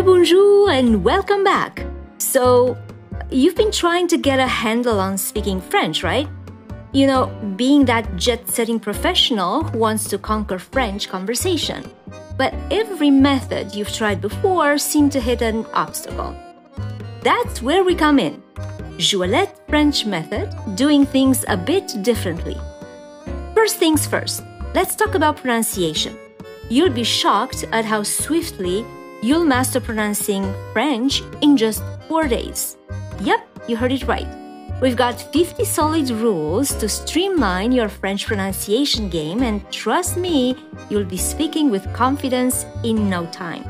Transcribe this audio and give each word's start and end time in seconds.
Bonjour, 0.00 0.70
and 0.70 1.04
welcome 1.04 1.44
back. 1.44 1.84
So, 2.18 2.78
you've 3.30 3.54
been 3.54 3.70
trying 3.70 4.08
to 4.08 4.16
get 4.16 4.40
a 4.40 4.46
handle 4.46 4.98
on 4.98 5.18
speaking 5.18 5.60
French, 5.60 6.02
right? 6.02 6.26
You 6.92 7.06
know, 7.06 7.26
being 7.56 7.84
that 7.84 8.16
jet 8.16 8.48
setting 8.48 8.80
professional 8.80 9.62
who 9.64 9.78
wants 9.78 10.08
to 10.08 10.18
conquer 10.18 10.58
French 10.58 11.08
conversation. 11.08 11.84
But 12.36 12.54
every 12.70 13.10
method 13.10 13.74
you've 13.74 13.92
tried 13.92 14.20
before 14.20 14.78
seemed 14.78 15.12
to 15.12 15.20
hit 15.20 15.42
an 15.42 15.66
obstacle. 15.74 16.34
That's 17.22 17.62
where 17.62 17.84
we 17.84 17.94
come 17.94 18.18
in. 18.18 18.42
J'Ouellette 18.96 19.54
French 19.68 20.06
method, 20.06 20.48
doing 20.74 21.04
things 21.04 21.44
a 21.48 21.56
bit 21.56 22.02
differently. 22.02 22.56
First 23.54 23.76
things 23.76 24.06
first, 24.06 24.42
let's 24.74 24.96
talk 24.96 25.14
about 25.14 25.36
pronunciation. 25.36 26.16
You'll 26.70 26.90
be 26.90 27.04
shocked 27.04 27.64
at 27.72 27.84
how 27.84 28.02
swiftly 28.02 28.84
you'll 29.22 29.44
master 29.44 29.80
pronouncing 29.80 30.52
French 30.72 31.22
in 31.40 31.56
just 31.56 31.82
four 32.08 32.26
days. 32.26 32.76
Yep, 33.20 33.40
you 33.68 33.76
heard 33.76 33.92
it 33.92 34.06
right. 34.08 34.26
We've 34.82 34.96
got 34.96 35.20
50 35.32 35.64
solid 35.64 36.10
rules 36.10 36.74
to 36.74 36.88
streamline 36.88 37.70
your 37.70 37.88
French 37.88 38.26
pronunciation 38.26 39.08
game, 39.08 39.42
and 39.42 39.62
trust 39.70 40.16
me, 40.16 40.56
you'll 40.90 41.04
be 41.04 41.16
speaking 41.16 41.70
with 41.70 41.86
confidence 41.94 42.66
in 42.82 43.08
no 43.08 43.26
time. 43.26 43.64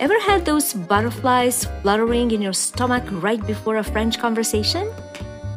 Ever 0.00 0.18
had 0.20 0.44
those 0.44 0.74
butterflies 0.74 1.66
fluttering 1.82 2.32
in 2.32 2.42
your 2.42 2.52
stomach 2.52 3.04
right 3.22 3.46
before 3.46 3.76
a 3.76 3.84
French 3.84 4.18
conversation? 4.18 4.90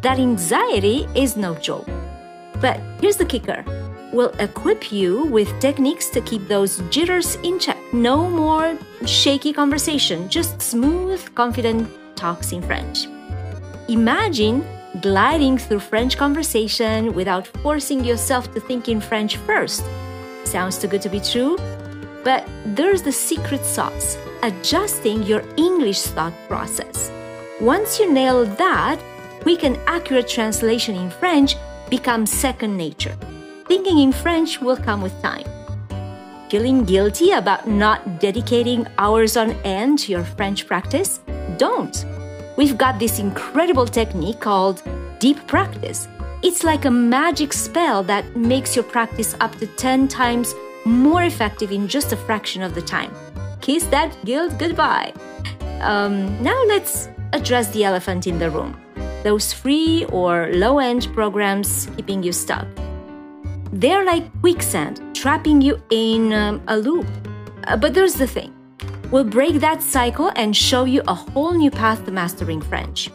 That 0.04 0.20
anxiety 0.20 1.08
is 1.16 1.36
no 1.36 1.56
joke. 1.56 1.88
But 2.62 2.80
here's 3.02 3.18
the 3.18 3.26
kicker 3.26 3.66
we'll 4.14 4.30
equip 4.40 4.92
you 4.92 5.26
with 5.26 5.60
techniques 5.60 6.10
to 6.10 6.22
keep 6.22 6.48
those 6.48 6.78
jitters 6.92 7.36
in 7.38 7.58
check. 7.58 7.77
No 7.94 8.30
more 8.30 8.78
shaky 9.06 9.54
conversation, 9.54 10.28
just 10.28 10.62
smooth, 10.62 11.24
confident 11.36 11.88
talks 12.18 12.52
in 12.52 12.62
French. 12.62 13.08
Imagine 13.88 14.66
gliding 15.02 15.58
through 15.58 15.80
French 15.80 16.18
conversation 16.18 17.14
without 17.14 17.48
forcing 17.48 18.04
yourself 18.04 18.54
to 18.54 18.60
think 18.60 18.90
in 18.90 19.00
French 19.00 19.38
first. 19.38 19.84
Sounds 20.44 20.78
too 20.78 20.88
good 20.88 21.02
to 21.04 21.10
be 21.10 21.22
true? 21.22 21.58
But 22.24 22.46
there's 22.66 23.04
the 23.04 23.12
secret 23.12 23.64
sauce 23.64 24.18
adjusting 24.44 25.24
your 25.24 25.44
English 25.56 26.02
thought 26.02 26.34
process. 26.50 27.10
Once 27.62 28.00
you 28.00 28.12
nail 28.12 28.46
that, 28.46 29.00
quick 29.42 29.64
and 29.64 29.78
accurate 29.88 30.28
translation 30.28 30.96
in 30.96 31.10
French 31.10 31.56
becomes 31.90 32.32
second 32.32 32.76
nature. 32.76 33.16
Thinking 33.66 34.00
in 34.00 34.12
French 34.12 34.60
will 34.60 34.78
come 34.78 35.02
with 35.02 35.22
time. 35.22 35.46
Feeling 36.50 36.86
guilty 36.86 37.32
about 37.32 37.68
not 37.68 38.20
dedicating 38.20 38.88
hours 38.98 39.36
on 39.36 39.52
end 39.66 40.00
to 40.00 40.12
your 40.14 40.24
French 40.24 40.66
practice? 40.66 41.20
Don't 41.58 42.06
we've 42.58 42.78
got 42.78 43.00
this 43.00 43.20
incredible 43.20 43.86
technique 43.86 44.40
called 44.40 44.82
deep 45.20 45.46
practice. 45.48 46.08
It's 46.44 46.64
like 46.64 46.86
a 46.86 46.92
magic 46.92 47.54
spell 47.54 48.04
that 48.04 48.36
makes 48.36 48.76
your 48.76 48.84
practice 48.84 49.36
up 49.40 49.56
to 49.58 49.68
10 49.68 50.08
times 50.08 50.54
more 50.86 51.24
effective 51.24 51.72
in 51.72 51.88
just 51.88 52.14
a 52.14 52.18
fraction 52.18 52.62
of 52.62 52.76
the 52.76 52.82
time. 52.82 53.14
Kiss 53.62 53.84
that 53.86 54.16
guilt 54.26 54.58
goodbye. 54.58 55.14
Um, 55.82 56.42
now 56.42 56.60
let's 56.68 57.10
address 57.34 57.70
the 57.72 57.84
elephant 57.84 58.28
in 58.28 58.40
the 58.40 58.50
room 58.50 58.76
those 59.24 59.52
free 59.52 60.06
or 60.06 60.50
low 60.54 60.80
end 60.80 61.10
programs 61.14 61.88
keeping 61.98 62.24
you 62.24 62.32
stuck. 62.32 62.66
They're 63.74 64.06
like 64.06 64.26
quicksand, 64.40 65.02
trapping 65.18 65.62
you 65.62 65.82
in 65.90 66.34
um, 66.34 66.62
a 66.68 66.78
loop. 66.78 67.08
Uh, 67.66 67.76
but 67.76 67.94
there's 67.94 68.16
the 68.16 68.28
thing 68.28 68.54
We'll 69.12 69.24
break 69.24 69.62
that 69.62 69.82
cycle 69.82 70.34
and 70.36 70.56
show 70.56 70.84
you 70.84 71.02
a 71.08 71.14
whole 71.14 71.54
new 71.54 71.72
path 71.72 72.04
to 72.06 72.12
mastering 72.12 72.62
French. 72.62 73.10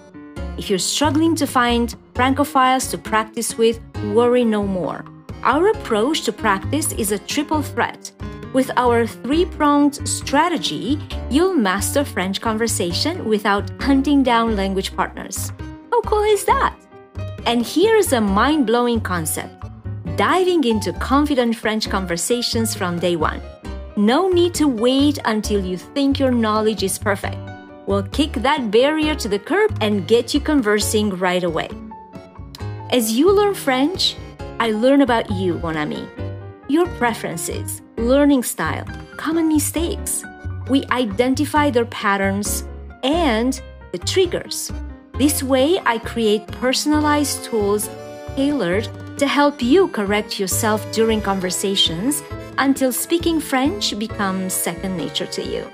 If 0.57 0.71
you're 0.71 0.79
struggling 0.79 1.35
to 1.37 1.47
find 1.47 1.95
Francophiles 2.15 2.91
to 2.91 2.99
practice 2.99 3.59
with, 3.59 3.79
worry 4.15 4.45
no 4.45 4.67
more. 4.67 5.05
Our 5.43 5.69
approach 5.69 6.23
to 6.23 6.33
practice 6.33 6.93
is 6.93 7.13
a 7.13 7.19
triple 7.19 7.61
threat. 7.61 8.11
With 8.55 8.71
our 8.77 9.07
three 9.07 9.45
pronged 9.45 10.07
strategy, 10.09 10.99
you'll 11.31 11.55
master 11.55 12.05
French 12.05 12.41
conversation 12.41 13.27
without 13.27 13.69
hunting 13.83 14.23
down 14.23 14.57
language 14.57 14.97
partners. 14.97 15.53
How 15.91 16.01
cool 16.03 16.23
is 16.23 16.45
that? 16.47 16.75
And 17.45 17.67
here's 17.67 18.13
a 18.15 18.21
mind 18.21 18.67
blowing 18.67 19.01
concept 19.01 19.62
diving 20.17 20.65
into 20.65 20.93
confident 20.93 21.57
French 21.57 21.89
conversations 21.89 22.75
from 22.75 22.99
day 22.99 23.17
one. 23.17 23.41
No 23.97 24.29
need 24.29 24.55
to 24.55 24.69
wait 24.69 25.19
until 25.25 25.65
you 25.65 25.77
think 25.77 26.19
your 26.19 26.31
knowledge 26.31 26.83
is 26.83 26.99
perfect. 26.99 27.37
We'll 27.87 28.03
kick 28.05 28.33
that 28.35 28.71
barrier 28.71 29.15
to 29.15 29.29
the 29.29 29.39
curb 29.39 29.77
and 29.81 30.07
get 30.07 30.35
you 30.35 30.41
conversing 30.41 31.11
right 31.11 31.43
away. 31.43 31.69
As 32.91 33.13
you 33.13 33.33
learn 33.33 33.55
French, 33.55 34.17
I 34.61 34.71
learn 34.71 35.01
about 35.01 35.31
you, 35.31 35.59
mon 35.59 35.77
ami. 35.77 36.07
Your 36.69 36.87
preferences, 36.99 37.83
learning 37.97 38.43
style, 38.43 38.87
common 39.17 39.49
mistakes. 39.49 40.25
We 40.69 40.85
identify 40.91 41.71
their 41.71 41.87
patterns 41.87 42.65
and 43.03 43.61
the 43.93 43.99
triggers. 43.99 44.71
This 45.15 45.43
way, 45.43 45.81
I 45.85 45.99
create 45.99 46.47
personalized 46.47 47.45
tools 47.45 47.89
tailored 48.37 48.89
to 49.23 49.29
help 49.29 49.63
you 49.63 49.87
correct 49.87 50.41
yourself 50.41 50.81
during 50.91 51.23
conversations 51.23 52.25
until 52.59 52.91
speaking 52.91 53.39
French 53.39 53.97
becomes 53.97 54.53
second 54.53 54.97
nature 54.97 55.27
to 55.27 55.45
you. 55.45 55.65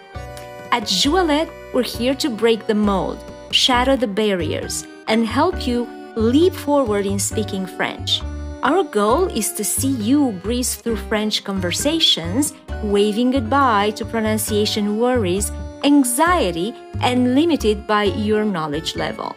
At 0.70 0.82
J'Ouellette, 0.82 1.50
we're 1.72 1.82
here 1.82 2.14
to 2.16 2.28
break 2.28 2.66
the 2.66 2.75
mold, 2.75 3.19
shatter 3.50 3.97
the 3.97 4.06
barriers, 4.06 4.87
and 5.06 5.26
help 5.26 5.66
you 5.66 5.88
leap 6.14 6.53
forward 6.53 7.06
in 7.06 7.19
speaking 7.19 7.64
French. 7.64 8.20
Our 8.62 8.84
goal 8.84 9.28
is 9.28 9.54
to 9.54 9.64
see 9.64 9.92
you 9.92 10.32
breeze 10.42 10.75
through 10.75 10.97
French 11.08 11.42
conversations, 11.42 12.53
waving 12.82 13.31
goodbye 13.31 13.92
to 13.97 14.04
pronunciation 14.04 14.98
worries, 14.98 15.50
anxiety, 15.84 16.75
and 17.00 17.34
limited 17.34 17.87
by 17.87 18.04
your 18.28 18.44
knowledge 18.44 18.94
level. 18.94 19.34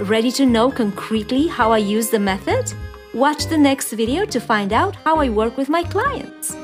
Ready 0.00 0.32
to 0.32 0.46
know 0.46 0.70
concretely 0.70 1.46
how 1.46 1.72
I 1.72 1.78
use 1.78 2.08
the 2.08 2.18
method? 2.18 2.72
Watch 3.14 3.46
the 3.46 3.56
next 3.56 3.92
video 3.92 4.24
to 4.26 4.40
find 4.40 4.72
out 4.72 4.96
how 5.04 5.18
I 5.18 5.28
work 5.28 5.56
with 5.56 5.68
my 5.68 5.84
clients. 5.84 6.56